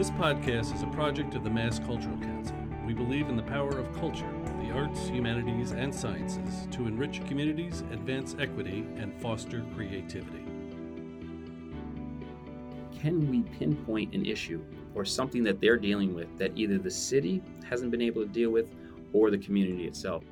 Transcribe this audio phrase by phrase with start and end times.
[0.00, 2.56] This podcast is a project of the Mass Cultural Council.
[2.86, 4.32] We believe in the power of culture,
[4.62, 10.42] the arts, humanities, and sciences to enrich communities, advance equity, and foster creativity.
[12.98, 14.64] Can we pinpoint an issue
[14.94, 18.48] or something that they're dealing with that either the city hasn't been able to deal
[18.48, 18.74] with
[19.12, 20.24] or the community itself?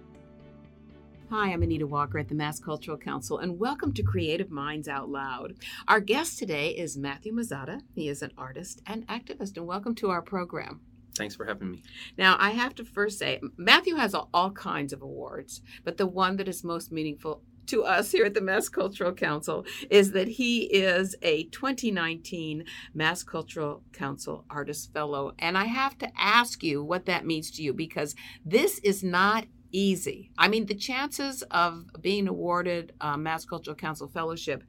[1.31, 5.11] Hi, I'm Anita Walker at the Mass Cultural Council, and welcome to Creative Minds Out
[5.11, 5.57] Loud.
[5.87, 7.83] Our guest today is Matthew Mazzotta.
[7.95, 10.81] He is an artist and activist, and welcome to our program.
[11.19, 11.83] Thanks for having me.
[12.17, 16.39] Now, I have to first say, Matthew has all kinds of awards, but the one
[16.39, 20.63] that is most meaningful to us here at the Mass Cultural Council is that he
[20.63, 22.65] is a 2019
[22.95, 25.35] Mass Cultural Council Artist Fellow.
[25.39, 28.15] And I have to ask you what that means to you because
[28.47, 30.31] this is not easy.
[30.39, 34.65] I mean, the chances of being awarded a Mass Cultural Council Fellowship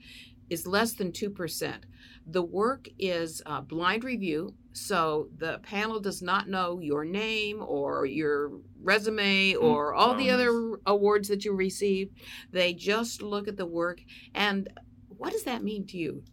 [0.50, 1.84] is less than 2%.
[2.26, 8.06] The work is a blind review, so the panel does not know your name or
[8.06, 9.64] your resume Hmm.
[9.66, 12.16] or all the Oh, other awards that you received.
[12.52, 14.02] They just look at the work.
[14.34, 14.68] And
[15.08, 16.24] what does that mean to you?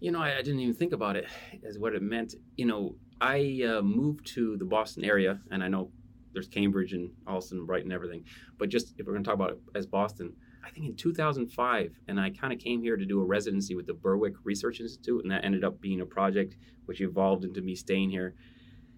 [0.00, 1.26] You know, I, I didn't even think about it
[1.66, 2.34] as what it meant.
[2.56, 5.92] You know, I uh, moved to the Boston area, and I know
[6.34, 8.24] there's Cambridge and Allston Brighton everything,
[8.58, 12.20] but just if we're going to talk about as Boston, I think in 2005, and
[12.20, 15.30] I kind of came here to do a residency with the Berwick Research Institute, and
[15.30, 18.34] that ended up being a project which evolved into me staying here.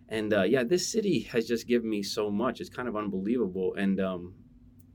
[0.08, 2.60] And uh, yeah, this city has just given me so much.
[2.60, 3.74] It's kind of unbelievable.
[3.74, 4.34] And um,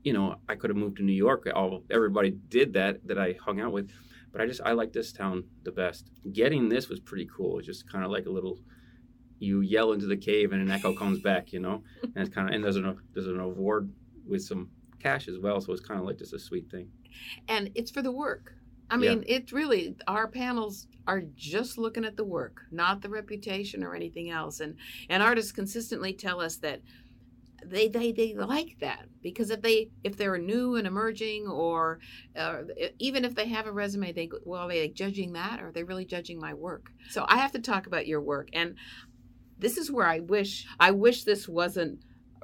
[0.02, 1.46] you know, I could have moved to New York.
[1.54, 3.90] All everybody did that that I hung out with,
[4.32, 6.10] but I just I like this town the best.
[6.32, 7.58] Getting this was pretty cool.
[7.58, 8.58] It's just kind of like a little.
[9.42, 12.48] You yell into the cave and an echo comes back, you know, and it's kind
[12.48, 13.92] of and there's an there's an award
[14.26, 16.92] with some cash as well, so it's kind of like just a sweet thing.
[17.48, 18.54] And it's for the work.
[18.90, 19.10] I Yeah.
[19.10, 23.94] mean, it's really, our panels are just looking at the work, not the reputation or
[23.94, 24.60] anything else.
[24.60, 26.82] And, and artists consistently tell us that
[27.64, 32.00] they, they, they like that because if they if they're new and emerging or
[32.36, 32.62] uh,
[32.98, 35.72] even if they have a resume they go, well are they judging that or are
[35.72, 38.76] they really judging my work so i have to talk about your work and
[39.62, 41.98] this is where i wish i wish this wasn't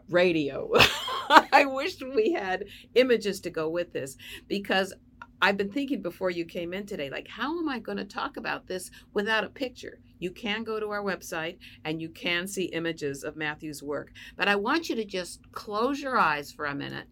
[0.09, 0.71] radio
[1.53, 2.65] i wish we had
[2.95, 4.95] images to go with this because
[5.41, 8.37] I've been thinking before you came in today, like, how am I going to talk
[8.37, 10.01] about this without a picture?
[10.19, 14.11] You can go to our website and you can see images of Matthew's work.
[14.37, 17.07] But I want you to just close your eyes for a minute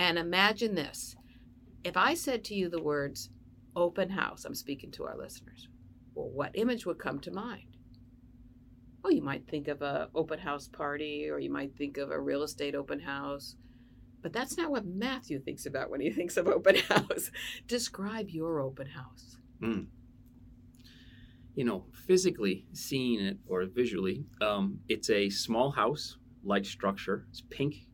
[0.00, 1.14] and imagine this.
[1.84, 3.30] If I said to you the words
[3.76, 5.68] open house, I'm speaking to our listeners,
[6.14, 7.76] well, what image would come to mind?
[9.02, 12.20] Well, you might think of a open house party or you might think of a
[12.20, 13.56] real estate open house.
[14.22, 17.30] But that's not what Matthew thinks about when he thinks of open house.
[17.66, 19.38] Describe your open house.
[19.62, 19.86] Mm.
[21.54, 27.26] You know, physically seeing it or visually, um, it's a small house, light structure.
[27.30, 27.86] It's pink,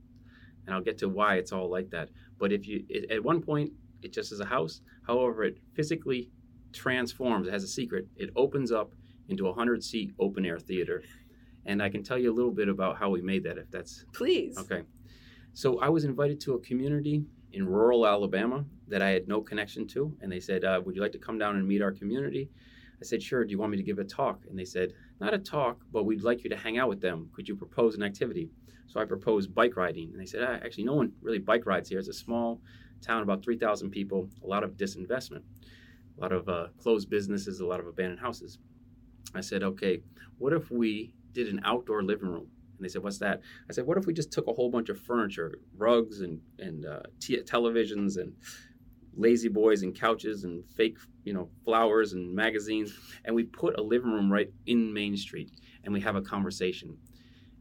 [0.67, 2.11] and I'll get to why it's all like that.
[2.39, 3.73] But if you, it, at one point,
[4.03, 4.83] it just is a house.
[5.07, 6.31] However, it physically
[6.73, 7.49] transforms.
[7.49, 8.07] It has a secret.
[8.17, 8.93] It opens up
[9.29, 11.03] into a hundred-seat open-air theater,
[11.65, 14.05] and I can tell you a little bit about how we made that, if that's
[14.13, 14.57] Please.
[14.59, 14.83] Okay.
[15.53, 19.87] So I was invited to a community in rural Alabama that I had no connection
[19.89, 20.15] to.
[20.21, 22.51] And they said, uh, Would you like to come down and meet our community?
[23.01, 23.45] I said, Sure.
[23.45, 24.43] Do you want me to give a talk?
[24.49, 27.31] And they said, Not a talk, but we'd like you to hang out with them.
[27.35, 28.51] Could you propose an activity?
[28.87, 30.11] So I proposed bike riding.
[30.13, 31.99] And they said, ah, Actually, no one really bike rides here.
[31.99, 32.61] It's a small
[33.01, 35.43] town, about 3,000 people, a lot of disinvestment,
[36.19, 38.59] a lot of uh, closed businesses, a lot of abandoned houses.
[39.35, 40.03] I said, Okay,
[40.39, 42.49] what if we did an outdoor living room?
[42.77, 44.89] And they said, "What's that?" I said, "What if we just took a whole bunch
[44.89, 48.35] of furniture, rugs and and uh, t- televisions and
[49.15, 52.93] lazy boys and couches and fake, you know, flowers and magazines,
[53.25, 55.51] and we put a living room right in Main Street,
[55.85, 56.99] and we have a conversation."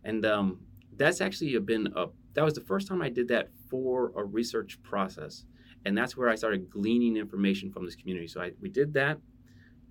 [0.04, 0.60] And um,
[0.96, 4.82] that's actually been a that was the first time I did that for a research
[4.84, 5.46] process,
[5.86, 8.28] and that's where I started gleaning information from this community.
[8.28, 9.18] So I, we did that,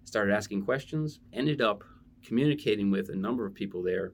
[0.04, 1.82] started asking questions, ended up
[2.22, 4.12] communicating with a number of people there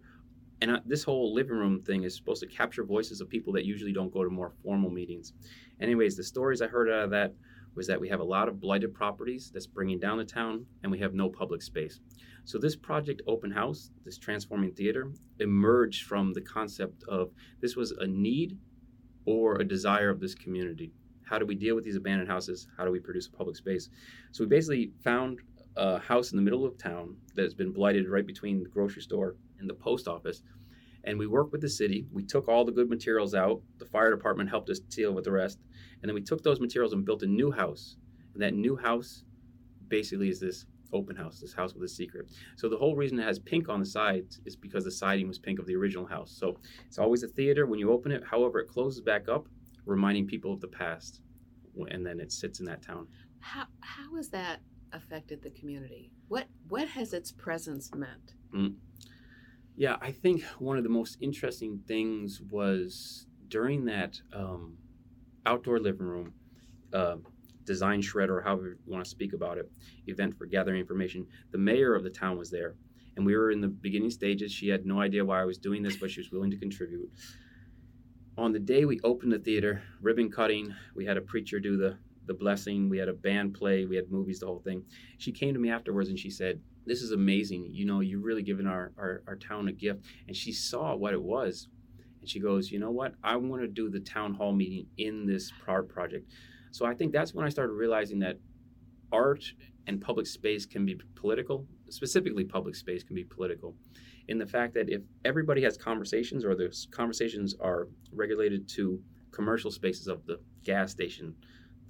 [0.62, 3.92] and this whole living room thing is supposed to capture voices of people that usually
[3.92, 5.32] don't go to more formal meetings.
[5.80, 7.34] Anyways, the stories I heard out of that
[7.74, 10.92] was that we have a lot of blighted properties that's bringing down the town, and
[10.92, 12.00] we have no public space.
[12.44, 17.92] So this project, Open House, this transforming theater, emerged from the concept of this was
[17.92, 18.58] a need
[19.24, 20.92] or a desire of this community.
[21.22, 22.66] How do we deal with these abandoned houses?
[22.76, 23.88] How do we produce a public space?
[24.32, 25.38] So we basically found
[25.80, 29.00] a house in the middle of town that has been blighted right between the grocery
[29.00, 30.42] store and the post office.
[31.04, 32.06] And we worked with the city.
[32.12, 33.62] We took all the good materials out.
[33.78, 35.58] The fire department helped us deal with the rest.
[36.02, 37.96] And then we took those materials and built a new house.
[38.34, 39.24] And that new house
[39.88, 42.30] basically is this open house, this house with a secret.
[42.56, 45.38] So the whole reason it has pink on the sides is because the siding was
[45.38, 46.30] pink of the original house.
[46.30, 48.22] So it's always a theater when you open it.
[48.30, 49.48] However, it closes back up,
[49.86, 51.22] reminding people of the past,
[51.88, 53.06] and then it sits in that town.
[53.38, 54.60] How how has that
[54.92, 56.10] affected the community?
[56.28, 58.34] What what has its presence meant?
[58.54, 58.74] Mm.
[59.76, 64.76] Yeah, I think one of the most interesting things was during that um,
[65.46, 66.34] outdoor living room.
[66.92, 67.16] Uh,
[67.64, 69.70] design charrette or however you want to speak about it,
[70.08, 71.24] event for gathering information.
[71.52, 72.74] The mayor of the town was there,
[73.16, 74.50] and we were in the beginning stages.
[74.50, 77.08] She had no idea why I was doing this, but she was willing to contribute.
[78.36, 81.96] On the day we opened the theater, ribbon cutting, we had a preacher do the
[82.30, 84.84] the blessing, we had a band play, we had movies, the whole thing.
[85.18, 87.70] She came to me afterwards and she said, This is amazing.
[87.72, 90.04] You know, you're really giving our, our, our town a gift.
[90.28, 91.66] And she saw what it was.
[92.20, 93.14] And she goes, You know what?
[93.24, 95.52] I want to do the town hall meeting in this
[95.88, 96.30] project.
[96.70, 98.38] So I think that's when I started realizing that
[99.10, 99.44] art
[99.88, 103.74] and public space can be political, specifically public space can be political
[104.28, 109.00] in the fact that if everybody has conversations or those conversations are regulated to
[109.32, 111.34] commercial spaces of the gas station,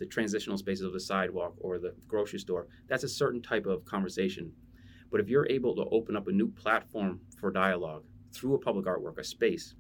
[0.01, 3.85] the transitional spaces of the sidewalk or the grocery store, that's a certain type of
[3.85, 4.51] conversation.
[5.13, 8.03] But if you're able to open up a new platform for dialogue
[8.33, 9.75] through a public artwork, a space,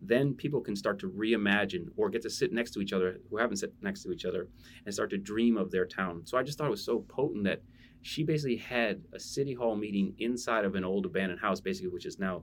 [0.00, 3.36] then people can start to reimagine or get to sit next to each other who
[3.36, 4.48] haven't sat next to each other
[4.86, 6.22] and start to dream of their town.
[6.24, 7.60] So I just thought it was so potent that
[8.00, 12.06] she basically had a city hall meeting inside of an old abandoned house, basically, which
[12.06, 12.42] is now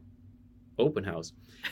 [0.77, 1.31] open house.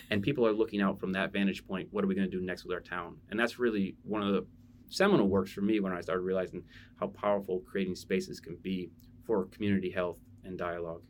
[0.09, 1.89] And people are looking out from that vantage point.
[1.91, 3.17] What are we going to do next with our town?
[3.29, 4.47] And that's really one of the
[4.89, 6.63] seminal works for me when I started realizing
[6.99, 8.91] how powerful creating spaces can be
[9.25, 11.01] for community health and dialogue.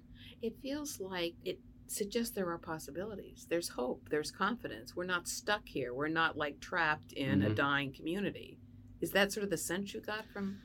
[0.41, 3.45] It feels like it suggests there are possibilities.
[3.49, 4.07] There's hope.
[4.09, 4.95] There's confidence.
[4.95, 5.93] We're not stuck here.
[5.93, 7.51] We're not like trapped in mm-hmm.
[7.51, 8.57] a dying community.
[9.01, 10.59] Is that sort of the sense you got from?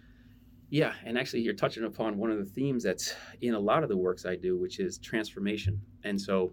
[0.70, 3.88] Yeah, and actually, you're touching upon one of the themes that's in a lot of
[3.88, 5.80] the works I do, which is transformation.
[6.04, 6.52] And so,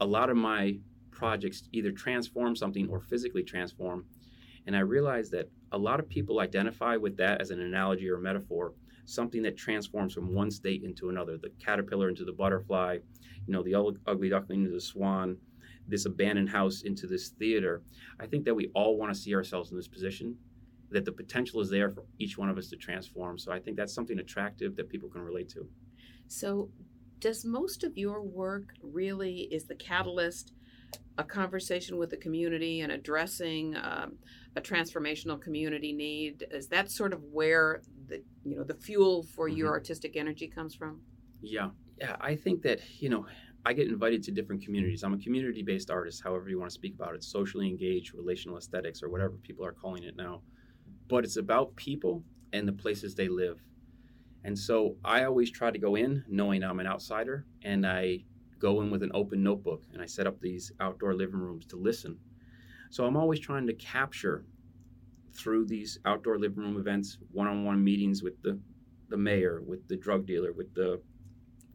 [0.00, 0.78] a lot of my
[1.12, 4.06] projects either transform something or physically transform.
[4.66, 8.18] And I realized that a lot of people identify with that as an analogy or
[8.18, 8.72] metaphor,
[9.04, 12.98] something that transforms from one state into another the caterpillar into the butterfly,
[13.46, 13.74] you know, the
[14.06, 15.36] ugly duckling into the swan,
[15.86, 17.82] this abandoned house into this theater.
[18.20, 20.36] I think that we all want to see ourselves in this position,
[20.90, 23.38] that the potential is there for each one of us to transform.
[23.38, 25.66] So I think that's something attractive that people can relate to.
[26.28, 26.70] So,
[27.20, 30.52] does most of your work really is the catalyst
[31.18, 34.18] a conversation with the community and addressing um,
[34.58, 39.48] a transformational community need is that sort of where the you know the fuel for
[39.48, 39.58] mm-hmm.
[39.58, 41.00] your artistic energy comes from
[41.40, 41.70] yeah
[42.00, 43.26] yeah, I think that, you know,
[43.64, 45.02] I get invited to different communities.
[45.02, 48.56] I'm a community based artist, however you want to speak about it, socially engaged, relational
[48.56, 50.42] aesthetics, or whatever people are calling it now.
[51.08, 52.22] But it's about people
[52.52, 53.60] and the places they live.
[54.44, 58.24] And so I always try to go in knowing I'm an outsider, and I
[58.58, 61.76] go in with an open notebook and I set up these outdoor living rooms to
[61.76, 62.18] listen.
[62.90, 64.44] So I'm always trying to capture
[65.32, 68.58] through these outdoor living room events, one on one meetings with the,
[69.08, 71.00] the mayor, with the drug dealer, with the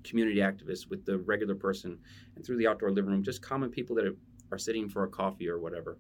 [0.04, 1.98] community activists, with the regular person,
[2.36, 4.14] and through the outdoor living room, just common people that
[4.52, 5.98] are sitting for a coffee or whatever.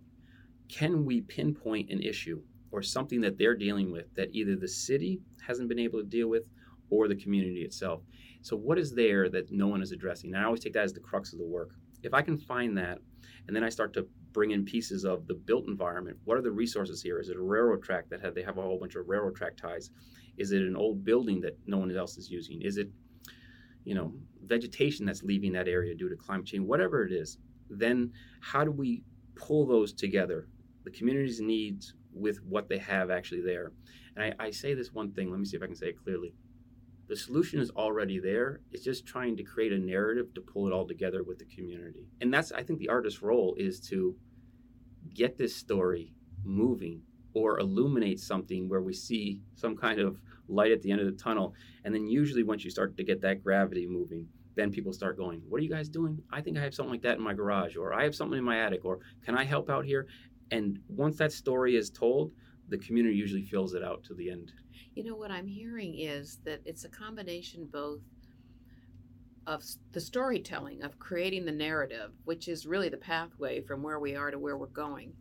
[0.67, 5.21] Can we pinpoint an issue or something that they're dealing with that either the city
[5.45, 6.43] hasn't been able to deal with
[6.89, 8.01] or the community itself?
[8.41, 10.33] So, what is there that no one is addressing?
[10.33, 11.71] And I always take that as the crux of the work.
[12.01, 12.99] If I can find that,
[13.47, 16.17] and then I start to bring in pieces of the built environment.
[16.25, 17.19] What are the resources here?
[17.19, 19.55] Is it a railroad track that have, they have a whole bunch of railroad track
[19.55, 19.91] ties?
[20.37, 22.61] Is it an old building that no one else is using?
[22.61, 22.89] Is it
[23.85, 24.13] you know,
[24.45, 27.37] vegetation that's leaving that area due to climate change, whatever it is,
[27.69, 28.11] then
[28.41, 29.03] how do we
[29.35, 30.47] pull those together,
[30.83, 33.71] the community's needs with what they have actually there?
[34.15, 36.03] And I, I say this one thing, let me see if I can say it
[36.03, 36.33] clearly.
[37.07, 38.61] The solution is already there.
[38.71, 42.07] It's just trying to create a narrative to pull it all together with the community.
[42.21, 44.15] And that's, I think, the artist's role is to
[45.13, 47.01] get this story moving
[47.33, 50.17] or illuminate something where we see some kind of
[50.47, 51.53] light at the end of the tunnel.
[51.83, 55.41] And then usually once you start to get that gravity moving, then people start going,
[55.49, 56.21] What are you guys doing?
[56.31, 58.43] I think I have something like that in my garage, or I have something in
[58.43, 60.07] my attic, or can I help out here?
[60.51, 62.31] And once that story is told,
[62.73, 64.51] the community usually fills it out to the end.
[64.95, 67.99] You know, what I'm hearing is that it's a combination both
[69.45, 74.15] of the storytelling, of creating the narrative, which is really the pathway from where we
[74.15, 75.13] are to where we're going.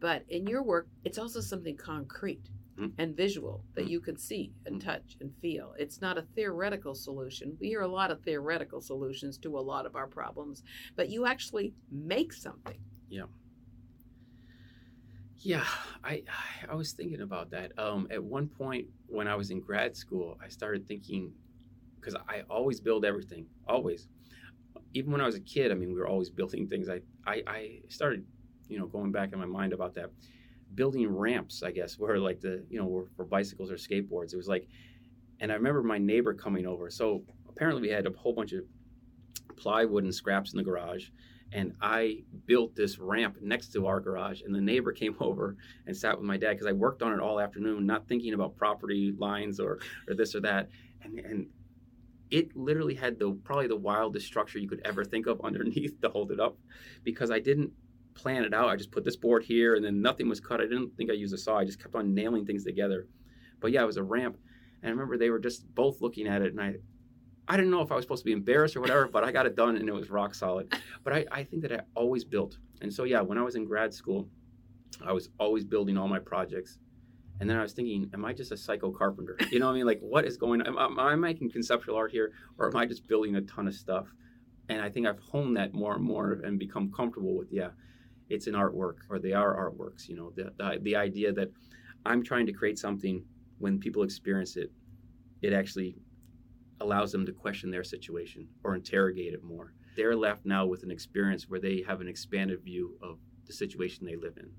[0.00, 2.90] But in your work, it's also something concrete mm.
[2.98, 3.90] and visual that mm.
[3.90, 4.88] you can see and hmm.
[4.88, 5.74] touch and feel.
[5.78, 7.56] It's not a theoretical solution.
[7.60, 10.64] We hear a lot of theoretical solutions to a lot of our problems,
[10.96, 12.78] but you actually make something.
[13.08, 13.26] Yeah.
[15.46, 15.64] Yeah,
[16.02, 16.24] I
[16.68, 17.70] I was thinking about that.
[17.78, 21.32] Um, at one point when I was in grad school, I started thinking
[22.00, 24.08] because I always build everything, always.
[24.92, 26.88] Even when I was a kid, I mean, we were always building things.
[26.88, 28.26] I, I, I started,
[28.68, 30.10] you know, going back in my mind about that,
[30.74, 34.32] building ramps, I guess, where like the, you know, were for bicycles or skateboards.
[34.32, 34.66] It was like,
[35.40, 36.90] and I remember my neighbor coming over.
[36.90, 38.64] So apparently we had a whole bunch of
[39.56, 41.10] plywood and scraps in the garage
[41.52, 44.42] and I built this ramp next to our garage.
[44.42, 47.20] And the neighbor came over and sat with my dad because I worked on it
[47.20, 50.68] all afternoon, not thinking about property lines or or this or that.
[51.02, 51.46] And and
[52.30, 56.08] it literally had the probably the wildest structure you could ever think of underneath to
[56.08, 56.56] hold it up,
[57.04, 57.70] because I didn't
[58.14, 58.68] plan it out.
[58.68, 60.60] I just put this board here, and then nothing was cut.
[60.60, 61.58] I didn't think I used a saw.
[61.58, 63.06] I just kept on nailing things together.
[63.60, 64.38] But yeah, it was a ramp.
[64.82, 66.76] And I remember they were just both looking at it, and I,
[67.48, 69.46] I didn't know if I was supposed to be embarrassed or whatever, but I got
[69.46, 70.74] it done and it was rock solid.
[71.04, 72.58] But I, I think that I always built.
[72.80, 74.28] And so, yeah, when I was in grad school,
[75.04, 76.78] I was always building all my projects.
[77.40, 79.36] And then I was thinking, am I just a psycho carpenter?
[79.50, 79.86] You know what I mean?
[79.86, 80.78] Like, what is going on?
[80.78, 84.06] Am, I making conceptual art here or am I just building a ton of stuff?
[84.68, 87.68] And I think I've honed that more and more and become comfortable with, yeah,
[88.28, 90.08] it's an artwork or they are artworks.
[90.08, 91.52] You know, the, the, the idea that
[92.04, 93.22] I'm trying to create something
[93.58, 94.72] when people experience it,
[95.42, 95.96] it actually
[96.80, 99.72] allows them to question their situation or interrogate it more.
[99.96, 104.06] They're left now with an experience where they have an expanded view of the situation
[104.06, 104.50] they live in.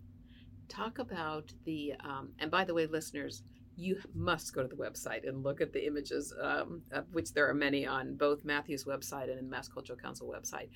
[0.68, 3.44] Talk about the, um, and by the way, listeners,
[3.76, 7.48] you must go to the website and look at the images, um, of which there
[7.48, 10.70] are many on both Matthew's website and the Mass Cultural Council website.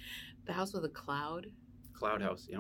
[0.46, 1.48] The house with a cloud.
[1.94, 2.60] Cloud house, yeah.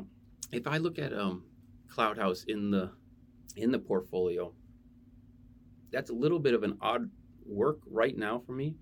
[0.52, 1.44] If I look at um,
[1.88, 2.92] Cloud House in the
[3.56, 4.54] in the portfolio,
[5.92, 7.10] that's a little bit of an odd
[7.46, 8.76] work right now for me.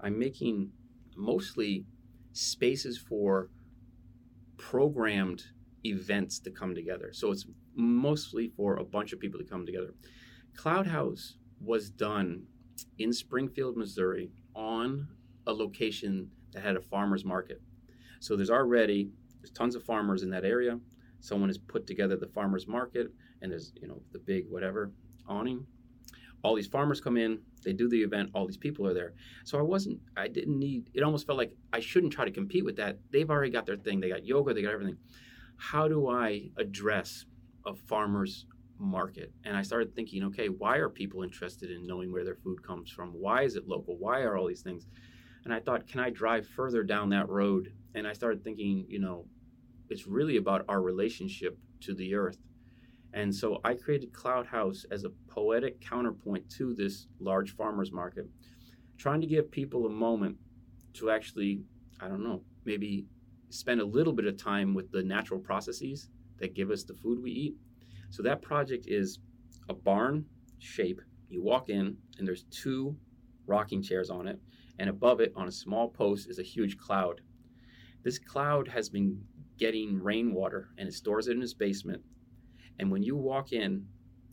[0.00, 0.70] I'm making
[1.16, 1.86] mostly
[2.32, 3.48] spaces for
[4.56, 5.44] programmed
[5.84, 7.10] events to come together.
[7.12, 9.94] So it's mostly for a bunch of people to come together.
[10.56, 12.44] Cloud House was done
[12.98, 15.08] in Springfield, Missouri, on
[15.46, 17.60] a location that had a farmer's market.
[18.20, 20.78] So there's already there's tons of farmers in that area.
[21.20, 23.08] Someone has put together the farmer's market,
[23.42, 24.92] and there's you know the big whatever
[25.28, 25.66] awning.
[26.44, 29.14] All these farmers come in, they do the event, all these people are there.
[29.44, 30.90] So I wasn't, I didn't need.
[30.94, 32.98] It almost felt like I shouldn't try to compete with that.
[33.10, 34.00] They've already got their thing.
[34.00, 34.98] They got yoga, they got everything.
[35.56, 37.24] How do I address
[37.66, 38.46] a farmer's
[38.78, 39.32] market.
[39.44, 42.90] And I started thinking, okay, why are people interested in knowing where their food comes
[42.90, 43.10] from?
[43.10, 43.96] Why is it local?
[43.96, 44.86] Why are all these things?
[45.44, 47.72] And I thought, can I drive further down that road?
[47.94, 49.26] And I started thinking, you know,
[49.90, 52.38] it's really about our relationship to the earth.
[53.14, 58.28] And so I created Cloud House as a poetic counterpoint to this large farmers market,
[58.98, 60.36] trying to give people a moment
[60.94, 61.62] to actually,
[62.00, 63.06] I don't know, maybe
[63.50, 67.22] spend a little bit of time with the natural processes that give us the food
[67.22, 67.54] we eat
[68.10, 69.20] so that project is
[69.68, 70.24] a barn
[70.58, 71.00] shape.
[71.28, 72.96] You walk in, and there's two
[73.46, 74.40] rocking chairs on it,
[74.78, 77.20] and above it, on a small post, is a huge cloud.
[78.02, 79.20] This cloud has been
[79.56, 82.02] getting rainwater, and it stores it in its basement.
[82.78, 83.86] And when you walk in,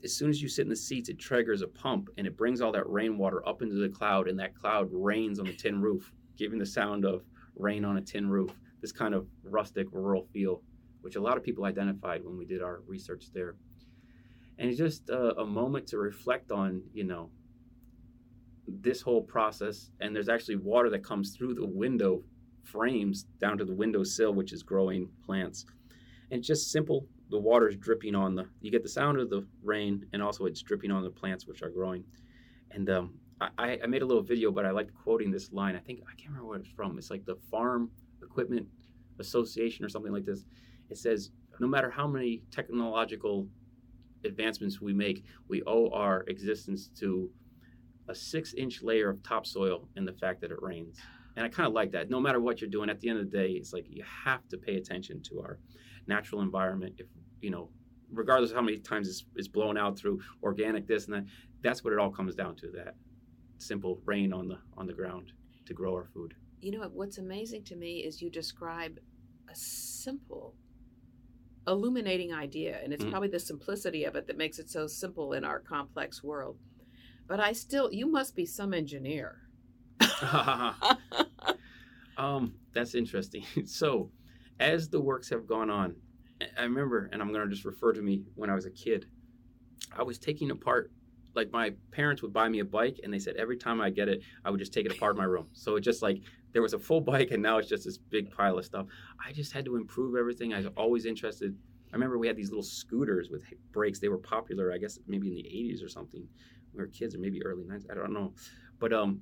[0.03, 2.59] as soon as you sit in the seats, it triggers a pump, and it brings
[2.61, 6.11] all that rainwater up into the cloud, and that cloud rains on the tin roof,
[6.37, 7.23] giving the sound of
[7.55, 8.51] rain on a tin roof.
[8.81, 10.63] This kind of rustic, rural feel,
[11.01, 13.55] which a lot of people identified when we did our research there
[14.61, 17.29] and it's just a, a moment to reflect on you know
[18.67, 22.23] this whole process and there's actually water that comes through the window
[22.63, 25.65] frames down to the window sill which is growing plants
[26.29, 30.05] and just simple the water's dripping on the you get the sound of the rain
[30.13, 32.03] and also it's dripping on the plants which are growing
[32.71, 33.13] and um,
[33.57, 36.13] I, I made a little video but i like quoting this line i think i
[36.15, 37.89] can't remember where it's from it's like the farm
[38.21, 38.67] equipment
[39.19, 40.45] association or something like this
[40.89, 43.47] it says no matter how many technological
[44.25, 47.29] advancements we make, we owe our existence to
[48.09, 50.99] a six inch layer of topsoil and the fact that it rains.
[51.37, 52.09] And I kind of like that.
[52.09, 54.47] No matter what you're doing, at the end of the day, it's like you have
[54.49, 55.59] to pay attention to our
[56.07, 56.95] natural environment.
[56.97, 57.07] If,
[57.41, 57.69] you know,
[58.11, 61.25] regardless of how many times it's, it's blown out through organic this and that,
[61.61, 62.95] that's what it all comes down to that
[63.57, 65.31] simple rain on the on the ground
[65.65, 66.33] to grow our food.
[66.61, 68.99] You know what's amazing to me is you describe
[69.49, 70.55] a simple
[71.67, 73.11] illuminating idea and it's mm.
[73.11, 76.57] probably the simplicity of it that makes it so simple in our complex world
[77.27, 79.41] but i still you must be some engineer
[82.17, 84.09] um that's interesting so
[84.59, 85.95] as the works have gone on
[86.57, 89.05] i remember and i'm going to just refer to me when i was a kid
[89.97, 90.91] i was taking apart
[91.33, 94.09] like my parents would buy me a bike and they said every time i get
[94.09, 96.21] it i would just take it apart in my room so it just like
[96.53, 98.87] there was a full bike and now it's just this big pile of stuff.
[99.25, 100.53] I just had to improve everything.
[100.53, 101.55] I was always interested.
[101.91, 103.99] I remember we had these little scooters with brakes.
[103.99, 106.25] They were popular, I guess, maybe in the 80s or something.
[106.73, 107.91] We were kids, or maybe early 90s.
[107.91, 108.33] I don't know.
[108.79, 109.21] But um,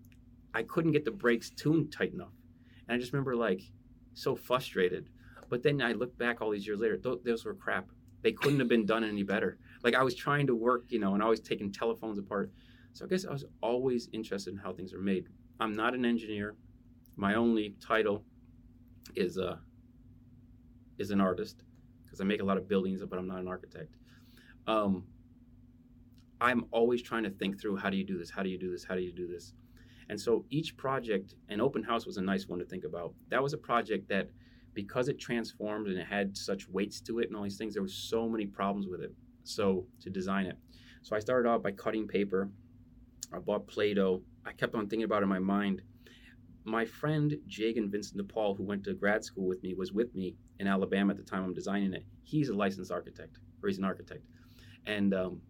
[0.53, 2.33] I couldn't get the brakes tuned tight enough.
[2.88, 3.63] And I just remember like
[4.13, 5.09] so frustrated.
[5.50, 7.89] But then I look back all these years later, th- those were crap.
[8.22, 9.58] They couldn't have been done any better.
[9.84, 12.51] Like I was trying to work, you know, and I was taking telephones apart.
[12.94, 15.27] So I guess I was always interested in how things are made.
[15.60, 16.56] I'm not an engineer.
[17.15, 18.24] My only title
[19.15, 19.58] is a uh,
[20.98, 21.63] is an artist
[22.03, 23.96] because I make a lot of buildings, but I'm not an architect.
[24.68, 25.06] Um,
[26.41, 28.29] I'm always trying to think through how do you do this?
[28.29, 28.84] How do you do this?
[28.84, 29.53] How do you do this?
[30.10, 33.13] And so each project, and open house was a nice one to think about.
[33.29, 34.29] That was a project that,
[34.83, 37.83] because it transformed and it had such weights to it and all these things, there
[37.83, 39.13] were so many problems with it.
[39.43, 40.57] So to design it,
[41.01, 42.50] so I started out by cutting paper.
[43.33, 44.21] I bought Play-Doh.
[44.45, 45.81] I kept on thinking about it in my mind.
[46.63, 50.36] My friend Jagan Vincent DePaul, who went to grad school with me, was with me
[50.59, 52.05] in Alabama at the time I'm designing it.
[52.24, 54.24] He's a licensed architect, or he's an architect,
[54.86, 55.41] and um,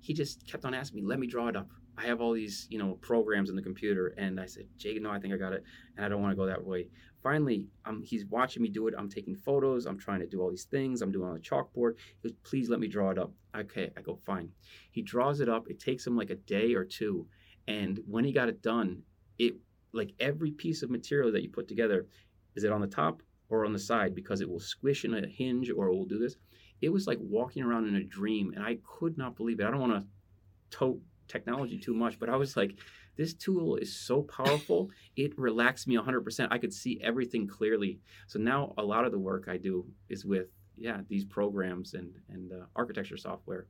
[0.00, 2.66] he just kept on asking me, "Let me draw it up." I have all these,
[2.70, 4.08] you know, programs in the computer.
[4.18, 5.64] And I said, Jake, no, I think I got it.
[5.96, 6.88] And I don't want to go that way.
[7.22, 8.94] Finally, um, he's watching me do it.
[8.96, 9.86] I'm taking photos.
[9.86, 11.00] I'm trying to do all these things.
[11.00, 11.94] I'm doing on a chalkboard.
[12.22, 13.32] He goes, please let me draw it up.
[13.56, 13.90] Okay.
[13.96, 14.50] I go, fine.
[14.90, 15.68] He draws it up.
[15.68, 17.26] It takes him like a day or two.
[17.66, 19.02] And when he got it done,
[19.38, 19.54] it
[19.92, 22.06] like every piece of material that you put together,
[22.54, 24.14] is it on the top or on the side?
[24.14, 26.36] Because it will squish in a hinge or it will do this.
[26.82, 28.52] It was like walking around in a dream.
[28.54, 29.66] And I could not believe it.
[29.66, 30.06] I don't want to
[30.70, 32.78] tote technology too much, but I was like,
[33.16, 34.90] this tool is so powerful.
[35.16, 36.48] It relaxed me 100%.
[36.50, 37.98] I could see everything clearly.
[38.26, 42.12] So now a lot of the work I do is with yeah these programs and
[42.28, 43.66] and uh, architecture software.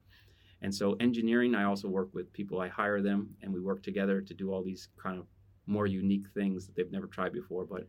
[0.63, 2.61] And so engineering, I also work with people.
[2.61, 5.27] I hire them, and we work together to do all these kind of
[5.67, 7.65] more unique things that they've never tried before.
[7.65, 7.87] But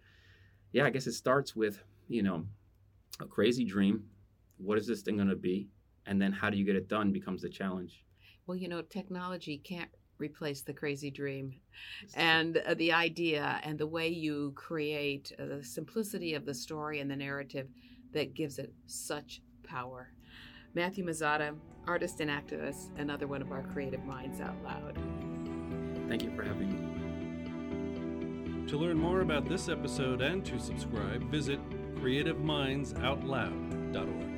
[0.74, 2.46] yeah, I guess it starts with you know
[3.20, 4.04] a crazy dream.
[4.58, 5.70] What is this thing going to be?
[6.06, 8.04] And then how do you get it done becomes the challenge.
[8.48, 9.90] Well, you know, technology can't
[10.20, 11.54] replace the crazy dream
[12.16, 17.02] and uh, the idea and the way you create uh, the simplicity of the story
[17.02, 17.68] and the narrative
[18.14, 20.10] that gives it such power.
[20.74, 21.56] Matthew Mazzotta,
[21.86, 24.98] artist and activist, another one of our creative minds out loud.
[26.08, 26.78] Thank you for having me.
[28.68, 31.60] To learn more about this episode and to subscribe, visit
[31.96, 34.37] creativemindsoutloud.org.